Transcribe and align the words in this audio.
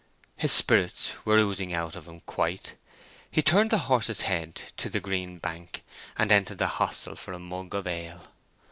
His 0.35 0.51
spirits 0.51 1.13
were 1.25 1.37
oozing 1.37 1.73
out 1.73 1.95
of 1.95 2.07
him 2.07 2.21
quite. 2.21 2.73
He 3.29 3.43
turned 3.43 3.69
the 3.69 3.77
horse's 3.77 4.21
head 4.21 4.59
to 4.77 4.89
the 4.89 4.99
green 4.99 5.37
bank, 5.37 5.83
and 6.17 6.31
entered 6.31 6.57
the 6.57 6.65
hostel 6.65 7.15
for 7.15 7.33
a 7.33 7.37
mug 7.39 7.75
of 7.75 7.85
ale. 7.85 8.31